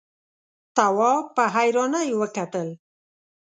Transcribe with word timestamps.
تواب 0.75 1.25
په 1.35 1.43
حيرانۍ 1.55 2.09
وکتل. 2.21 2.67